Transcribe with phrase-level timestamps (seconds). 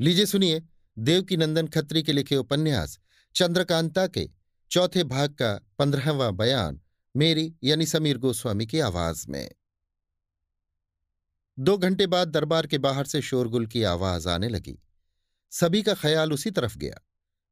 [0.00, 0.62] लीजिए सुनिए
[0.98, 2.98] देवकी नंदन खत्री के लिखे उपन्यास,
[3.34, 4.30] चंद्रकांता के
[4.70, 6.80] चौथे भाग का पंद्रहवां बयान,
[7.16, 9.50] मेरी यानी समीर गोस्वामी की आवाज़ में।
[11.58, 14.82] दो घंटे बाद दरबार के बाहर से शोरगुल की आवाज़ आने लगी।
[15.50, 16.94] सभी का ख्याल उसी तरफ़ गया।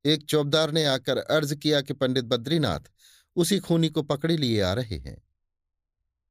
[0.04, 2.80] एक चौबदार ने आकर अर्ज़ किया कि पंडित बद्रीनाथ
[3.36, 5.22] उसी खूनी को पकड़े लिए आ रहे हैं।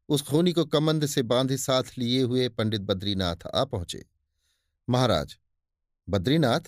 [0.09, 4.05] उस खूनी को कमंद से बांधे साथ लिए हुए पंडित बद्रीनाथ आ पहुँचे।
[4.89, 5.37] महाराज
[6.09, 6.59] बद्रीनाथ,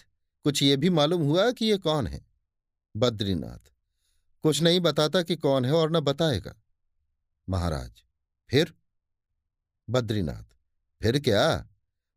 [0.43, 2.25] कुछ ये भी मालूम हुआ कि ये कौन है?
[2.97, 3.73] बद्रीनाथ।
[4.43, 6.55] कुछ नहीं बताता कि कौन है और न बताएगा।
[7.49, 7.91] महाराज,
[8.49, 8.73] फिर?
[9.89, 10.55] बद्रीनाथ,
[11.01, 11.69] फिर क्या?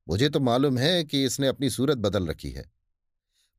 [0.09, 2.73] मुझे तो मालूम है कि इसने अपनी सूरत बदल रखी है।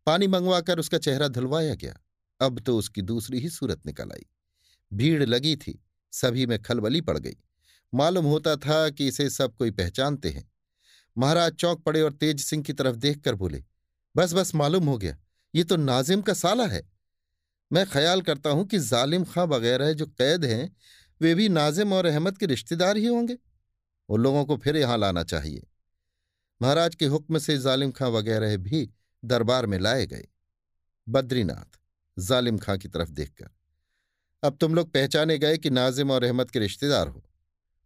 [0.06, 2.00] पानी मंगवाकर उसका चेहरा धुलवाया गया।
[2.42, 4.26] अब तो उसकी दूसरी ही सूरत निकल आई।
[4.94, 7.36] भीड़ लगी थी, सभी में खलबली पड़ गई।
[7.94, 10.52] मालूम होता था कि इसे सब कोई पहचानते हैं।
[11.18, 13.64] महाराज चौक पड़े और तेज सिंह की तरफ़ देखकर बोले,
[14.16, 15.18] बस बस, मालूम हो गया,
[15.54, 16.82] ये तो नाजिम का साला है।
[17.72, 20.76] मैं ख्याल करता हूँ कि जालिम खां वगैरह जो कैद हैं,
[21.22, 23.38] वे भी नाजिम और अहमद के रिश्तेदार ही होंगे।
[24.10, 25.68] उन लोगों को फिर यहाँ लाना चाहिए।
[26.62, 28.90] महाराज के हुक्म से जालिम खां वगैरह भी
[29.24, 30.28] दरबार में लाए गए।
[31.08, 31.80] बद्रीनाथ,
[32.18, 33.50] जालिम खां की तरफ़ देखकर,
[34.44, 37.24] अब तुम लोग पहचाने गए कि नाजिम और अहमद के रिश्तेदार हो।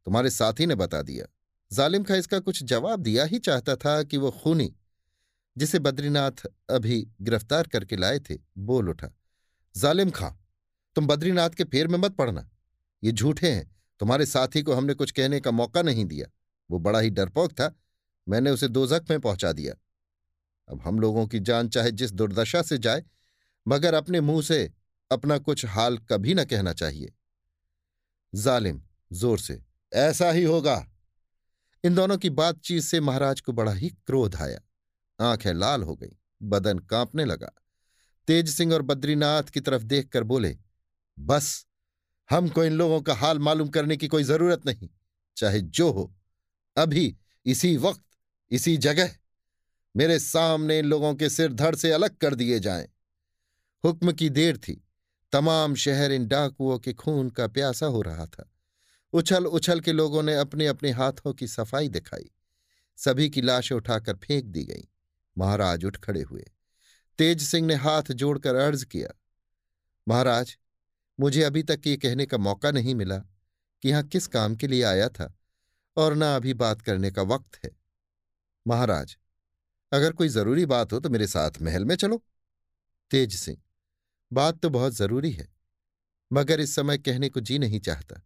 [0.08, 1.26] तुम्हारे साथी ने बता दिया।
[1.72, 4.74] जालिम खां इसका कुछ जवाब दिया ही चाहता था कि वो खूनी,
[5.58, 9.12] जिसे बद्रीनाथ अभी गिरफ़्तार करके लाए थे, बोल उठा,
[9.76, 10.32] जालिम खां,
[10.96, 12.50] तुम बद्रीनाथ के फेर में मत पड़ना।
[13.04, 16.28] ये झूठे हैं, तुम्हारे साथी को हमने कुछ कहने का मौका नहीं दिया।
[16.70, 17.76] वो बड़ा ही डरपोक था,
[18.30, 19.74] मैंने उसे दो जख्म में पहुँचा दिया।
[20.68, 23.04] अब हम लोगों की जान चाहे जिस दुर्दशा से जाए,
[23.68, 24.72] मगर अपने मुँह से
[25.12, 27.14] अपना कुछ हाल कभी न कहना चाहिए।
[28.36, 28.82] जालिम,
[29.14, 29.62] ज़ोर से,
[29.94, 30.91] ऐसा ही होगा।
[31.84, 34.60] इन दोनों की बातचीत से महाराज को बड़ा ही क्रोध आया।
[35.32, 37.52] आँखें लाल हो गई, बदन कांपने लगा।
[38.28, 40.58] तेज सिंह और बद्रीनाथ की तरफ़ देखकर बोले,
[41.20, 41.66] बस
[42.30, 44.90] हमको इन लोगों का हाल मालूम करने की कोई ज़रूरत नहीं,
[45.38, 46.16] चाहे जो हो।
[46.78, 48.04] अभी, इसी वक्त,
[48.52, 49.16] इसी जगह।
[49.98, 52.88] मेरे सामने इन लोगों के सिर धड़ से अलग कर दिए जाएँ।
[53.86, 54.88] हुक्म की देर थी।
[55.32, 58.51] तमाम शहर इन डाकुओं के खून का प्यासा हो रहा था।
[59.14, 62.30] उछल उछल के लोगों ने अपने अपने हाथों की सफ़ाई दिखाई।
[62.98, 64.84] सभी की लाशें उठाकर फेंक दी गईं।
[65.36, 66.46] महाराज उठ खड़े हुए।
[67.20, 69.10] तेज सिंह ने हाथ जोड़कर अर्ज़ किया,
[70.08, 70.58] महाराज,
[71.20, 73.18] मुझे अभी तक ये कहने का मौका नहीं मिला
[73.84, 75.34] कि यहाँ किस काम के लिए आया था
[75.98, 77.72] और ना अभी बात करने का वक्त है।
[78.66, 79.18] महाराज,
[79.92, 82.22] अगर कोई ज़रूरी बात हो तो मेरे साथ महल में चलो।
[83.12, 83.58] तेज सिंह,
[84.32, 85.48] बात तो बहुत ज़रूरी है,
[86.32, 88.22] मगर इस समय कहने को जी नहीं चाहता।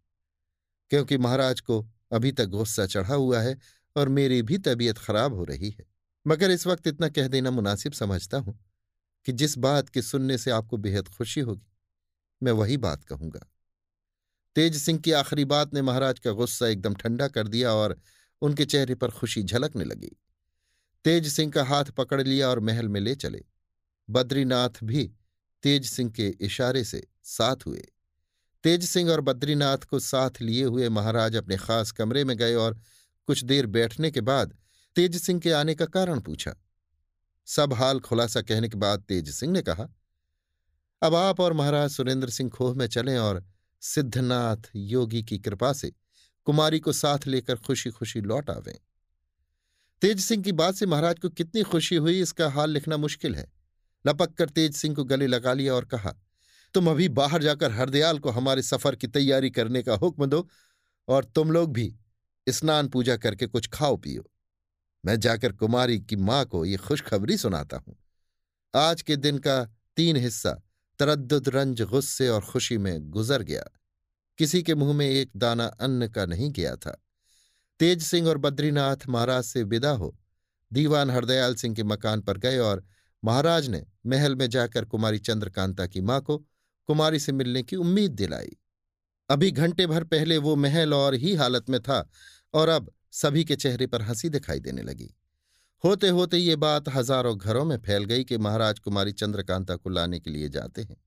[0.90, 3.57] क्योंकि महाराज को अभी तक गुस्सा चढ़ा हुआ है
[3.96, 5.85] और मेरी भी तबीयत खराब हो रही है।
[6.28, 8.59] मगर इस वक्त इतना कह देना मुनासिब समझता हूँ
[9.25, 11.68] कि जिस बात के सुनने से आपको बेहद खुशी होगी,
[12.44, 13.47] मैं वही बात कहूँगा।
[14.56, 18.00] तेज सिंह की आखिरी बात ने महाराज का गुस्सा एकदम ठंडा कर दिया और
[18.41, 20.12] उनके चेहरे पर खुशी झलकने लगी।
[21.06, 23.44] तेज सिंह का हाथ पकड़ लिया और महल में ले चले।
[24.09, 25.12] बद्रीनाथ भी
[25.63, 27.85] तेज सिंह के इशारे से साथ हुए।
[28.65, 32.79] तेज सिंह और बद्रीनाथ को साथ लिए हुए महाराज अपने खास कमरे में गए और
[33.27, 34.55] कुछ देर बैठने के बाद
[34.95, 36.55] तेज सिंह के आने का कारण पूछा।
[37.45, 39.87] सब हाल खुलासा कहने के बाद तेज सिंह ने कहा,
[41.01, 43.43] अब आप और महाराज सुरेंद्र सिंह खोह में चलें और
[43.81, 45.93] सिद्धनाथ योगी की कृपा से
[46.43, 48.77] कुमारी को साथ लेकर खुशी खुशी लौट आवें।
[50.01, 53.51] तेज सिंह की बात से महाराज को कितनी खुशी हुई, इसका हाल लिखना मुश्किल है।
[54.07, 56.15] लपक कर तेज सिंह को गले लगा लिया और कहा
[56.75, 60.47] तुम अभी बाहर जाकर हरदयाल को हमारे सफ़र की तैयारी करने का हुक्म दो
[61.07, 61.95] और तुम लोग भी
[62.47, 64.23] स्नान पूजा करके कुछ खाओ पियो।
[65.05, 67.95] मैं जाकर कुमारी की माँ को ये खुशखबरी सुनाता हूँ।
[68.75, 69.63] आज के दिन का
[69.95, 70.51] तीन हिस्सा
[70.99, 73.63] तरद्दुद रंज गुस्से और खुशी में गुजर गया।
[74.37, 77.01] किसी के मुँह में एक दाना अन्न का नहीं गया था।
[77.79, 80.16] तेज सिंह और बद्रीनाथ महाराज से विदा हो
[80.73, 82.83] दीवान हरदयाल सिंह के मकान पर गए और
[83.23, 86.45] महाराज ने महल में जाकर कुमारी चंद्रकांता की माँ को
[86.87, 88.55] कुमारी से मिलने की उम्मीद दिलाई।
[89.29, 92.09] अभी घंटे भर पहले वो महल और ही हालत में था
[92.53, 95.14] और अब सभी के चेहरे पर हँसी दिखाई देने लगी।
[95.84, 100.20] होते होते ये बात हज़ारों घरों में फैल गई कि महाराज कुमारी चंद्रकांता को लाने
[100.20, 100.97] के लिए जाते हैं।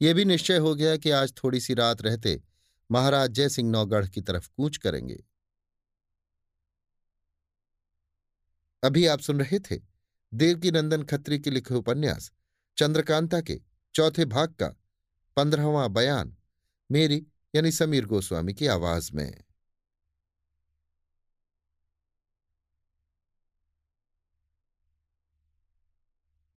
[0.00, 2.40] ये भी निश्चय हो गया कि आज थोड़ी सी रात रहते
[2.90, 5.22] महाराज जयसिंह नौगढ़ की तरफ़ कूच करेंगे।
[8.82, 9.80] अभी आप सुन रहे थे
[10.32, 12.30] देवकी नंदन खत्री के लिखे उपन्यास,
[12.78, 13.60] चंद्रकांता के
[13.94, 14.74] चौथे भाग का
[15.38, 16.36] पंद्रहवां बयान
[16.92, 19.44] मेरी यानी समीर गोस्वामी की आवाज़ में।